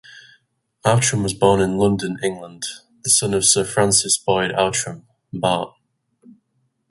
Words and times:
Outram 0.83 1.21
was 1.21 1.35
born 1.35 1.61
in 1.61 1.77
London, 1.77 2.17
England, 2.23 2.63
the 3.03 3.11
son 3.11 3.35
of 3.35 3.45
Sir 3.45 3.63
Francis 3.63 4.17
Boyd 4.17 4.51
Outram, 4.51 5.05
Bart. 5.31 5.75